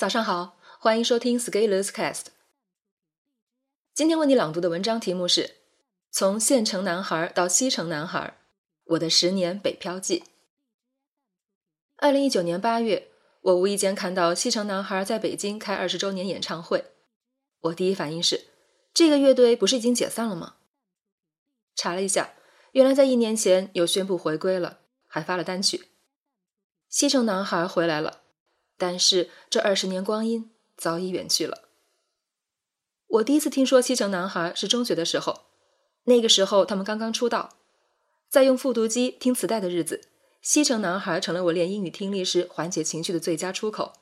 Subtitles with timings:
[0.00, 2.28] 早上好，欢迎收听 Scalers Cast。
[3.92, 5.42] 今天为你朗读的文章题目是
[6.10, 8.38] 《从县城男孩到西城男孩：
[8.84, 10.20] 我的十年北漂记》。
[11.96, 13.08] 二零一九年八月，
[13.42, 16.86] 我无意间看到西城男孩在北京开二十周年演唱会，
[17.60, 18.46] 我第一反应是：
[18.94, 20.54] 这个乐队不是已经解散了吗？
[21.76, 22.32] 查了一下，
[22.72, 25.88] 原来在一年前又宣布回归了，还发了单曲。
[26.88, 28.22] 西城男孩回来了。
[28.80, 31.68] 但是这二十年光阴早已远去了。
[33.08, 35.42] 我第一次听说西城男孩是中学的时候，
[36.04, 37.50] 那个时候他们刚刚出道，
[38.30, 40.08] 在用复读机听磁带的日子，
[40.40, 43.92] 西城男孩成了我练英语听力时缓解情绪的最佳出口。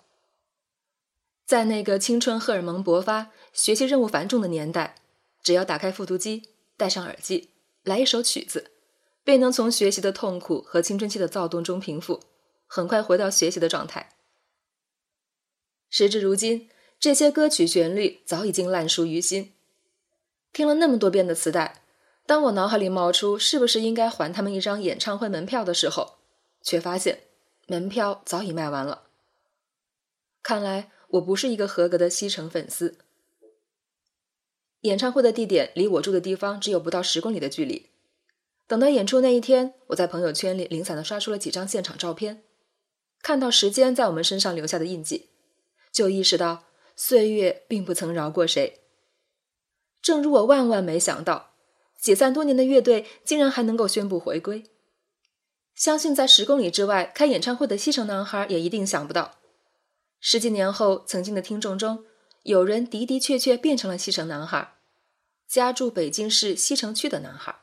[1.44, 4.94] 在那个青春荷尔蒙勃发、学习任务繁重的年代，
[5.42, 7.50] 只要打开复读机，戴上耳机，
[7.82, 8.70] 来一首曲子，
[9.24, 12.20] 便能从学习的痛苦和青春期的躁动中平复，
[12.68, 14.10] 很快回到学习的状态。
[15.90, 16.68] 时至如今，
[17.00, 19.52] 这些歌曲旋律早已经烂熟于心。
[20.52, 21.82] 听了那么多遍的磁带，
[22.26, 26.16] 当我脑海里冒出是不是应该还他们一张演唱会门票的时候，
[26.62, 27.20] 却发现
[27.66, 29.04] 门票早已卖完了。
[30.42, 32.98] 看来我不是一个合格的西城粉丝。
[34.82, 37.90] 演唱会的地点离我住的地方只有不到十公里的距离。
[38.66, 42.42] 等到演出那一天，我在朋友圈里零散的刷出了几张现场照片，
[43.22, 45.30] 看到时间在我们身上留下的印记。
[45.98, 46.62] 就意识到
[46.94, 48.82] 岁月并不曾饶过谁。
[50.00, 51.56] 正如我万万没想到，
[52.00, 54.62] 解散多年的乐队竟然还能够宣布回归。
[55.74, 59.40] 相信在十公里之外开演唱会的西城男孩也一定想不到，
[60.20, 62.04] 十几年后，曾经的听众中
[62.44, 64.74] 有人的的确确变成了西城男孩，
[65.48, 67.58] 家住北京市西城区的男孩。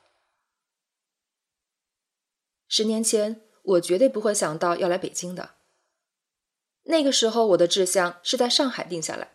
[2.68, 5.55] 十年前，我绝对不会想到要来北京的。
[6.86, 9.32] 那个时候，我的志向是在上海定下来。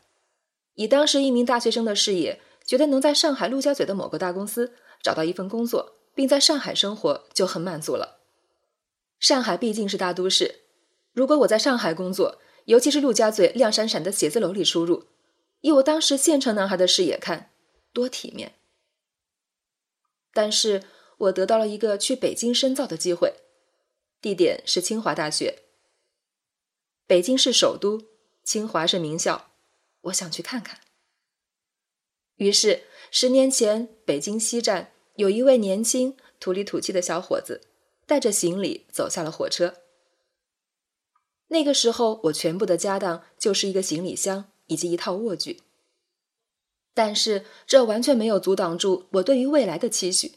[0.74, 8.20] 以当时一名大学生的视野，觉得能在上海陆家嘴的某个大公司找到一份工作，并在上海生活就很满足了。
[9.18, 10.60] 上海毕竟是大都市，
[11.12, 15.06] 如果我在上海工作，尤其是陆家嘴亮闪闪的写字楼里出入，
[15.60, 17.50] 以我当时县城男孩的视野看，
[17.92, 18.54] 多体面。
[20.32, 20.84] 但是
[21.18, 23.34] 我得到了一个去北京深造的机会，
[24.22, 25.64] 地点是清华大学。
[27.10, 28.06] 北京是首都，
[28.44, 29.50] 清华是名校，
[30.02, 30.78] 我想去看看。
[32.36, 37.62] 于是，十年前，北京西站有一位年轻、土里土气的小伙子，
[38.06, 39.74] 带着行李走下了火车。
[41.48, 45.62] 那个时候，我全部的家当就是一个行李箱以及一套卧具。
[46.94, 50.36] 但是，这完全没有阻挡住我对于未来的期许。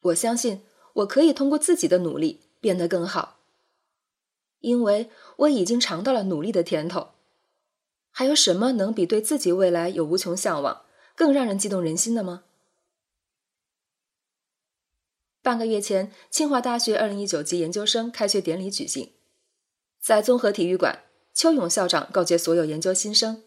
[0.00, 0.64] 我相信，
[0.94, 3.36] 我可以通过自己的努力变得更好。
[4.60, 7.10] 因为我已经尝到了努力的甜头，
[8.10, 10.84] 还有什么能比对自己未来有无穷向往
[11.14, 12.44] 更让人激动人心的吗？
[15.42, 19.12] 半个月前，清华大学二零一九级研究生开学典礼举行，
[19.98, 23.42] 在综合体育馆，邱勇校长告诫所有研究新生：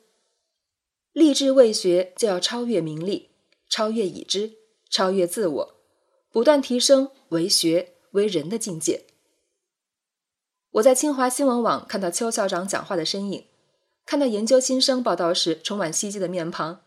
[1.12, 3.30] 立志为学，就要超越名利，
[3.70, 4.56] 超越已知，
[4.90, 5.76] 超越自我，
[6.32, 9.06] 不断提升为学为人的境界。
[10.74, 13.48] 我在清华新闻网看到邱校长讲话的身影，
[14.08, 16.84] 看到研究新生报道时充满希冀的面庞。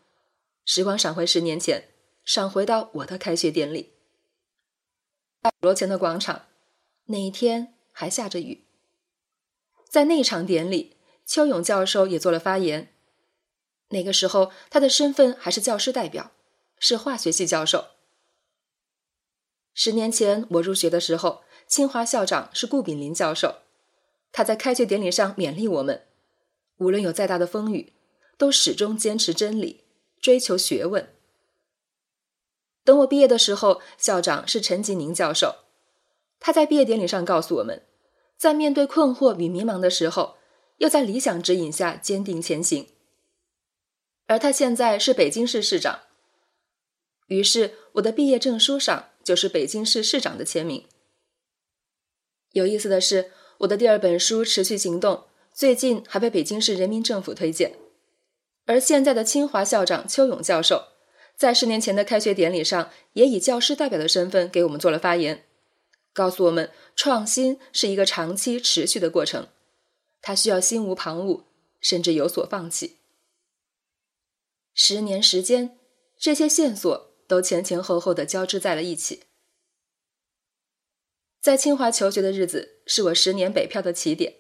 [0.65, 1.91] 时光闪回十年前，
[2.25, 3.93] 闪回到我的开学典礼，
[5.41, 6.47] 鼓楼前的广场，
[7.05, 8.65] 那一天还下着雨。
[9.89, 12.93] 在那场典礼，邱勇教授也做了发言。
[13.91, 16.33] 那个时候，他的身份还是教师代表，
[16.81, 17.87] 是化学系教授。
[19.73, 23.59] 十年前我入学的时候，清华校长是顾炳林教授。
[24.37, 26.03] 他在开学典礼上勉励我们：
[26.77, 27.95] 无论有再大的风雨，
[28.37, 29.85] 都始终坚持真理，
[30.21, 31.09] 追求学问。
[32.85, 35.65] 等我毕业的时候，校长是陈吉宁教授。
[36.39, 37.87] 他在毕业典礼上告诉我们，
[38.37, 40.37] 在面对困惑与迷茫的时候，
[40.77, 42.91] 要在理想指引下坚定前行。
[44.27, 46.01] 而他现在是北京市市长，
[47.28, 50.87] 于是我的毕业证书上就是北京市市长的签名。
[52.53, 53.33] 有意思的是。
[53.59, 55.15] 我的第二本书《持续行动》
[55.53, 57.79] 最近还被北京市人民政府推荐，
[58.67, 60.89] 而现在的清华校长邱勇教授，
[61.35, 65.45] 在十年前的开学典礼上也以教师代表的身份给我们做了发言，
[66.13, 69.49] 告诉我们创新是一个长期持续的过程，
[70.21, 71.43] 它需要心无旁骛，
[71.81, 72.97] 甚至有所放弃。
[74.75, 75.79] 十年时间，
[76.19, 79.23] 这些线索都前前后后的交织在了一起。
[81.47, 84.34] 在清华求学的日子，是我十年北漂的起点。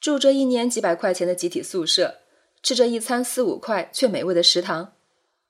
[0.00, 2.16] 住着一年几百块钱的集体宿舍，
[2.64, 4.96] 吃着一餐四五块却美味的食堂，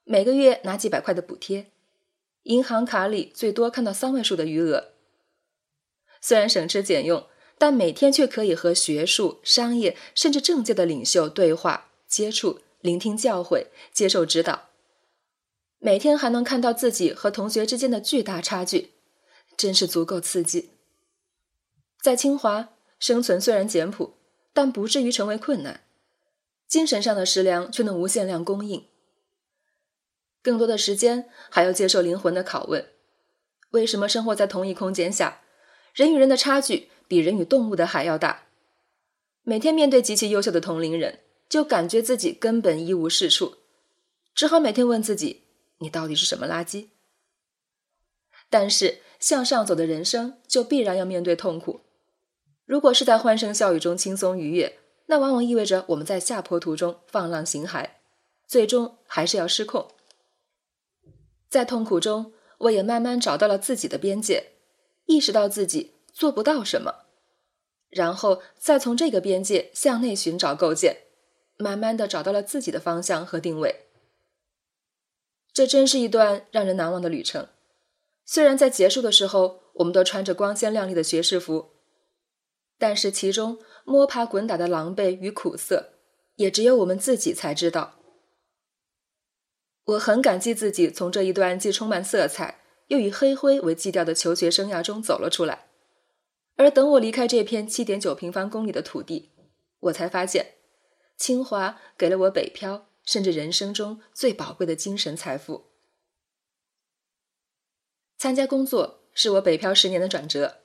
[0.05, 1.71] 每个月拿几百块的补贴，
[2.43, 4.91] 银行卡里最多看到三位数的余额。
[6.21, 7.27] 虽然省吃俭用，
[7.57, 14.69] 但每天却可以和学术、商业甚至政界的领袖对话、接触、聆听教诲、接受指导。
[15.79, 18.91] 每天还能看到自己和同学之间的巨大差距，
[19.57, 20.71] 真是足够刺激。
[22.01, 24.15] 在清华生存虽然简朴，
[24.53, 25.85] 但不至于成为困难，
[26.67, 28.87] 精神上的食粮却能无限量供应。
[30.43, 32.91] 更多的时间还要接受灵魂的拷问：
[33.71, 35.41] 为什么生活在同一空间下，
[35.95, 38.47] 人与人的差距比人与动物的还要大？
[39.43, 43.57] 每天面对极其优秀的同龄人，就感觉自己根本一无是处，
[44.35, 45.45] 只好每天问自己。
[45.79, 46.89] 你到底是什么垃圾？
[48.55, 51.81] 但是向上走的人生就必然要面对痛苦。
[52.65, 57.91] 如果是在欢声笑语中轻松愉悦，那往往意味着我们在下坡途中放浪形骸，
[58.47, 59.89] 最终还是要失控。
[61.49, 64.53] 在痛苦中，我也慢慢找到了自己的边界，
[65.07, 67.07] 意识到自己做不到什么，
[67.91, 70.99] 然后再从这个边界向内寻找构建，
[71.57, 73.87] 慢慢的找到了自己的方向和定位。
[75.53, 77.49] 这真是一段让人难忘的旅程。
[78.25, 81.71] 虽然在结束的时候，我们都穿着光鲜亮丽的学士服，
[82.79, 85.95] 但是其中摸爬滚打的狼狈与苦涩，
[86.37, 88.01] 也只有我们自己才知道。
[89.85, 95.67] 我很感激自己从这一段既充满色彩又以黑灰为基调的求学生涯中走了出来。
[96.57, 99.33] 而等我离开这片七点九平方公里的土地，
[99.81, 100.55] 我才发现，
[101.17, 102.87] 清华给了我北漂。
[103.05, 105.74] 甚至人生中最宝贵的精神财富。
[108.25, 110.61] 参加工作是我北漂十年的转折。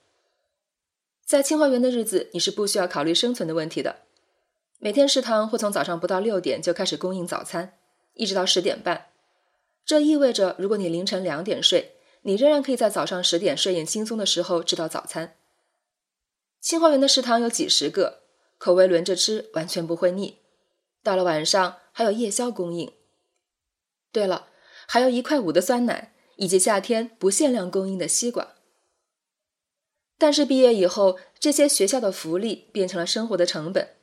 [1.25, 4.03] 在清华园的日子，你是不需要考虑生存的问题的。
[4.77, 7.77] 每天食堂会从早上不到六点就开始供应早餐，
[8.13, 9.07] 一直到十点半。
[9.83, 15.35] 这意味着，如果你凌晨两点睡，你仍然可以在早上十点睡眼惺忪的时候吃到早餐。
[16.61, 18.21] 清华园的食堂有几十个，
[18.57, 20.37] 口味轮着吃，完全不会腻。
[21.03, 21.79] 到了晚上。
[21.91, 22.93] 还有夜宵供应。
[24.13, 24.47] 对了，
[24.87, 28.55] 还有一块五的酸奶，以及夏天不限量供应的西瓜。
[30.17, 33.95] 但是毕业以后，这些学校的福利变成了生活的成本。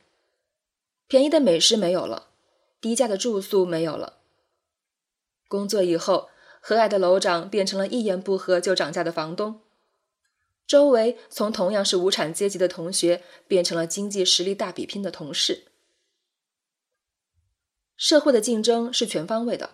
[1.07, 2.29] 便宜的美食没有了，
[2.79, 4.19] 低价的住宿没有了。
[5.47, 6.29] 工作以后，
[6.61, 9.61] 和蔼的楼长变成了一言不合就涨价的房东。
[10.67, 15.63] 周围从同样是无产阶级的同学，变成了经济实力大比拼的同事。
[17.95, 19.71] 社会的竞争是全方位的，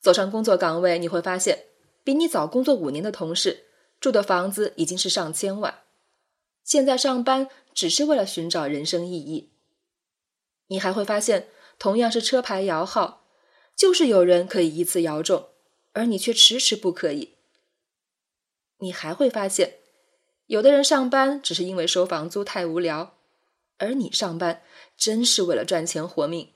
[0.00, 1.66] 走上工作岗位，你会发现，
[2.08, 3.66] 比你早工作五年的同事
[4.00, 5.80] 住的房子已经是上千万。
[6.64, 9.52] 现在上班只是为了寻找人生意义。
[10.68, 13.26] 你还会发现，同样是车牌摇号，
[13.76, 15.50] 就是有人可以一次摇中，
[15.92, 17.34] 而你却迟迟不可以。
[18.78, 19.74] 你还会发现，
[20.46, 23.18] 有的人上班只是因为收房租太无聊，
[23.76, 24.62] 而你上班
[24.96, 26.54] 真是为了赚钱活命。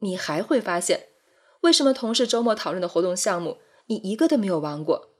[0.00, 1.10] 你还会发现，
[1.60, 5.10] 为什么同事周末讨论的活动项目，你一个都没有玩过？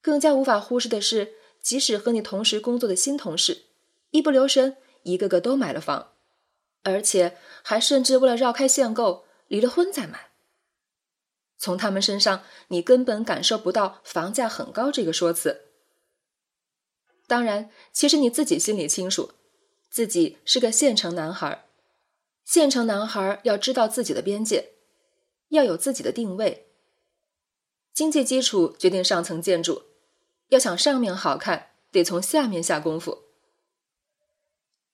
[0.00, 3.64] 更加无法忽视的是，即使和你同时工作的新同事，
[4.10, 6.12] 一不留神，一个个都买了房，
[6.82, 10.30] 而且还甚至为了绕开限购，离了婚再买。
[11.56, 15.62] 从他们身上，你根本感受不到房价很高这个说辞。
[17.26, 19.30] 当然，其实你自己心里清楚，
[19.88, 21.64] 自己是个县城男孩。
[22.44, 24.72] 县城男孩要知道自己的边界，
[25.48, 26.66] 要有自己的定位。
[27.94, 29.84] 经济基础决定上层建筑，
[30.48, 33.22] 要想上面好看，得从下面下功夫。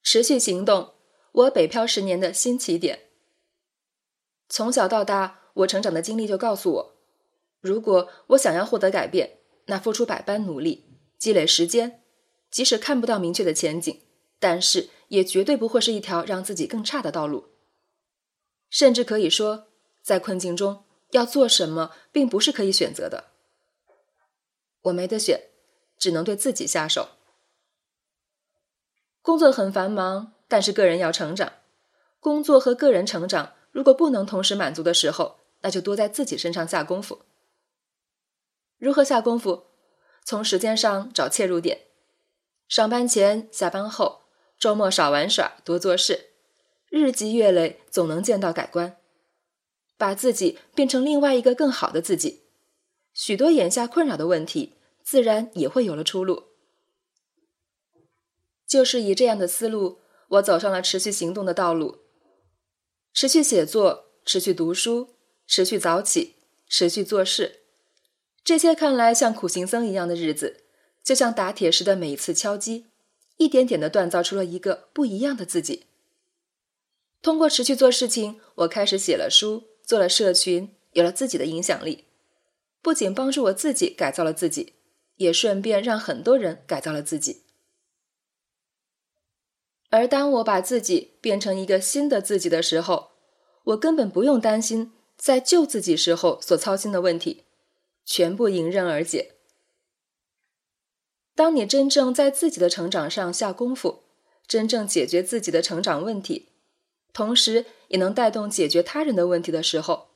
[0.03, 0.93] 持续行动，
[1.33, 3.09] 我北漂十年的新起点。
[4.49, 6.97] 从小到大，我成长的经历就告诉我，
[7.61, 10.85] 如果我想要获得改变，那付出百般努力，
[11.19, 12.03] 积累时间，
[12.51, 14.01] 即使看不到明确的前景，
[14.39, 14.91] 但是。
[15.11, 17.49] 也绝对不会是一条让自己更差的道路。
[18.69, 19.67] 甚至可以说，
[20.03, 23.25] 在困境中要做什么，并不是可以选择的。
[24.83, 25.49] 我没得选，
[25.99, 27.11] 只能对自己下手。
[29.23, 31.53] 工作很繁忙，但是个人要成长。
[32.19, 37.23] 工作和个人成长如果不能同时满足的时候，那就多在自己身上下功夫。
[38.79, 39.67] 如何下功夫？
[40.25, 41.87] 从时间上找切入点。
[42.69, 44.21] 上班前、下班后。
[44.59, 46.33] 周末少玩耍，多做事，
[46.91, 49.00] 日积月累，总能见到改观。
[50.01, 52.45] 把自己变成另外一个更好的自己，
[53.13, 56.45] 许多眼下困扰的问题，自然也会有了出路。
[58.67, 61.99] 就是以这样的思路，我走上了持续行动的道路。
[63.13, 65.17] 持续写作，持续读书，
[65.47, 67.61] 持续早起，持续做事，
[68.43, 70.65] 这些看来像苦行僧一样的日子，
[71.05, 72.87] 就像打铁时的每一次敲击，
[73.37, 75.85] 一点点的锻造出了一个不一样的自己。
[77.21, 82.05] 通过持续做事情，我开始写了书，做了社群，有了自己的影响力。
[82.81, 84.75] 不仅帮助我自己改造了自己，
[85.17, 87.43] 也顺便让很多人改造了自己。
[89.89, 93.11] 而当我把自己变成一个新的自己的时候，
[93.65, 97.43] 我根本不用担心在旧自己时候所操心的问题，
[98.05, 99.33] 全部迎刃而解。
[101.35, 104.05] 当你真正在自己的成长上下功夫，
[104.47, 106.50] 真正解决自己的成长问题。
[107.13, 110.09] 同时，也能带动解决他人的问题的时候，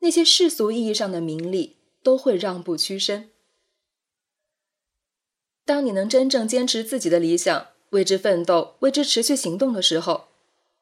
[0.00, 3.30] 那些世俗意义上的名利都会让步屈身。
[5.64, 10.28] 当你能真正坚持自己的理想，为之奋斗，为之持续行动的时候，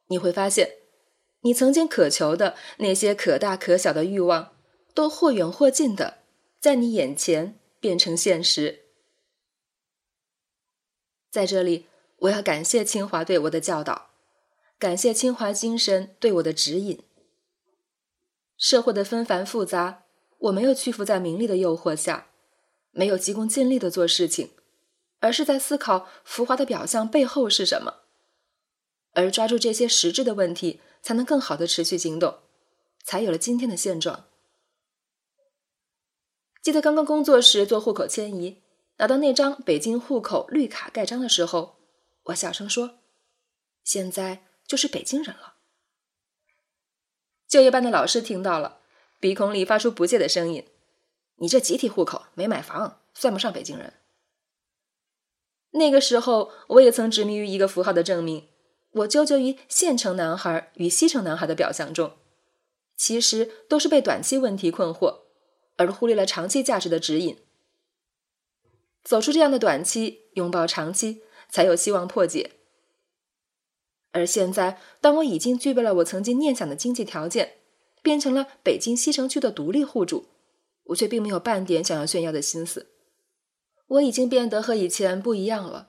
[0.08, 0.76] 你会发现，
[1.40, 4.52] 你曾经渴求的那些可大可小的欲望，
[4.92, 6.18] 都或远或近的
[6.60, 8.80] 在你眼前变成现实。
[11.30, 11.86] 在这里，
[12.18, 14.10] 我要感谢清华对我的教导。
[14.84, 17.02] 感谢清华精神对我的指引。
[18.58, 20.04] 社会的纷繁复杂，
[20.36, 22.26] 我没有屈服在名利的诱惑下，
[22.90, 24.50] 没有急功近利的做事情，
[25.20, 28.02] 而是在思考浮华的表象背后是什么，
[29.14, 32.40] 而抓住这些实质的问题，才能更好的持续行动，
[33.02, 34.26] 才有了今天的现状。
[36.62, 38.60] 记得刚刚工作时做户口迁移，
[38.98, 41.76] 拿到那张北京户口绿卡盖章的时候，
[42.24, 42.98] 我小声说
[43.82, 45.54] ：“现在。”就是北京人了。
[47.46, 48.80] 就业班的老师听到了，
[49.20, 50.66] 鼻孔里发出不屑的声音
[51.36, 53.94] ：“你这集体户口没买房，算不上北京人。”
[55.72, 58.48] 那个时候，我也曾执迷于一个符号的证明，
[58.90, 62.16] 我纠结于县城男孩与西城男孩的表象中，
[62.96, 65.22] 其实都是被短期问题困惑，
[65.76, 67.38] 而忽略了长期价值的指引。
[69.02, 72.52] 走出这样的短期，拥抱长期，才有希望破解。
[74.14, 77.54] 而现在，当我已经具备了我曾经念想的经济条件，
[78.00, 80.28] 变成了北京西城区的独立户主，
[80.84, 82.86] 我却并没有半点想要炫耀的心思。
[83.88, 85.88] 我已经变得和以前不一样了，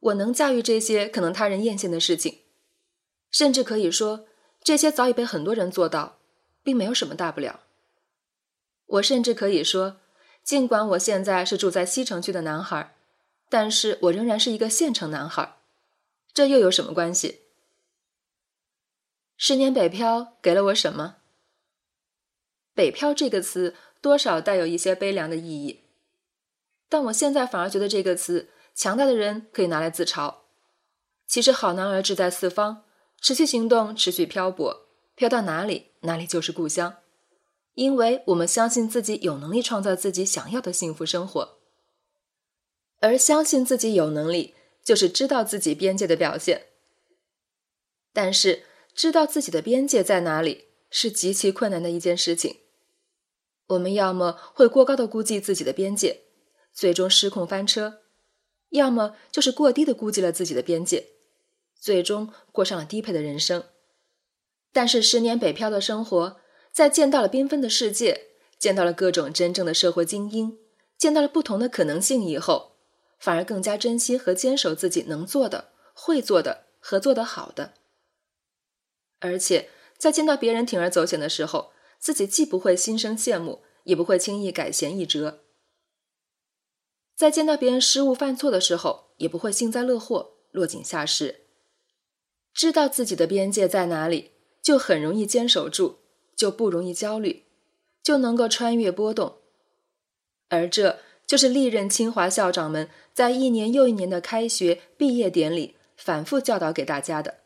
[0.00, 2.38] 我能驾驭这些可能他人艳羡的事情，
[3.30, 4.24] 甚至可以说，
[4.62, 6.16] 这些早已被很多人做到，
[6.62, 7.60] 并没有什么大不了。
[8.86, 9.98] 我甚至可以说，
[10.42, 12.96] 尽管我现在是住在西城区的男孩，
[13.50, 15.56] 但是我仍然是一个县城男孩。
[16.34, 17.42] 这又有什么关系？
[19.36, 21.18] 十年北漂给了我什么？
[22.74, 25.84] 北漂这个词多少带有一些悲凉的意义，
[26.88, 30.38] 但我现在反而觉得这个词，强大的人可以拿来自嘲。
[31.28, 32.84] 其实好男儿志在四方，
[33.20, 36.96] 持续行动，持续漂泊，漂到哪里，哪里就是故乡。
[37.74, 41.58] 因为我们相信自己有能力创造自己想要的幸福生活，
[42.98, 44.56] 而相信自己有能力。
[44.84, 46.66] 就是知道自己边界的表现，
[48.12, 48.64] 但是
[48.94, 52.58] 知道自己的边界在哪里是极其困难的一件事情。
[53.68, 56.20] 我们要么会过高的估计自己的边界，
[56.72, 58.00] 最终失控翻车；
[58.68, 61.08] 要么就是过低的估计了自己的边界，
[61.80, 63.64] 最终过上了低配的人生。
[64.70, 68.26] 但是十年北漂的生活，在见到了缤纷的世界，
[68.58, 70.58] 见到了各种真正的社会精英，
[70.98, 72.73] 见到了不同的可能性以后。
[73.18, 77.74] 反而更加珍惜和坚守自己能做的、会做的和做得好的，
[79.20, 85.40] 而且在见到别人铤而走险的时候，自己既不会心生羡慕，也不会轻易改弦易辙；
[87.16, 91.46] 在见到别人失误犯错的时候，也不会幸灾乐祸、落井下石。
[92.52, 96.00] 知道自己的边界在哪里，就很容易坚守住，
[96.36, 97.44] 就不容易焦虑，
[98.02, 99.38] 就能够穿越波动，
[100.48, 100.98] 而这。
[101.26, 107.38] 就是历任清华校长们在一年又一年的开学毕业典礼反复教导给大家的。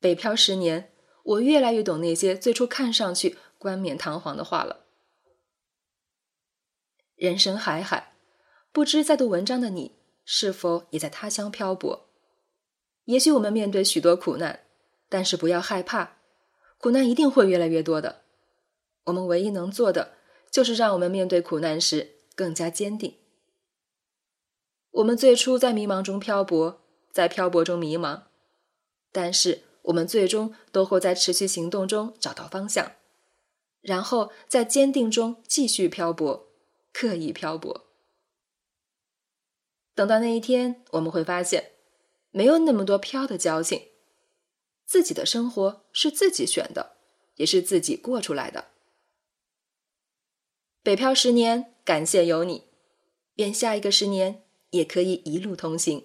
[0.00, 0.92] 北漂十年，
[1.24, 4.84] 我越来越懂那些最初看上去冠冕堂皇的话了。
[7.16, 8.12] 人生海海，
[8.70, 12.06] 不知在读文章的你是否也在他乡漂泊？
[13.06, 14.60] 也许我们面对许多苦难，
[15.08, 16.18] 但是不要害怕，
[16.76, 18.22] 苦难一定会越来越多的。
[19.04, 20.17] 我们唯一能做的。
[20.50, 23.16] 就是让我们面对苦难时更加坚定。
[24.90, 26.80] 我们最初在迷茫中漂泊，
[27.12, 28.22] 在漂泊中迷茫，
[29.12, 32.92] 但是我们最终都会在持续行动中找到方向，
[33.80, 36.48] 然后在坚定中继续漂泊，
[36.92, 37.86] 刻意漂泊。
[39.94, 41.72] 等到那一天，我们会发现，
[42.30, 43.88] 没有那么多飘的交情，
[44.84, 46.96] 自己的生活是自己选的，
[47.36, 48.68] 也是自己过出来的。
[50.82, 52.64] 北漂十年，感谢有你，
[53.34, 56.04] 愿下一个十年也可以一路同行。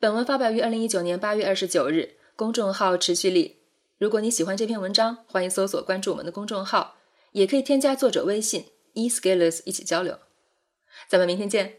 [0.00, 3.62] 本文发表于二零一九年八月二十九日，公众号持续力。
[3.98, 6.96] 如果你喜欢这篇文章，欢迎搜索关注我们的公众号，
[7.32, 10.18] 也可以添加作者微信 e scalers 一起交流。
[11.08, 11.78] 咱们明天见。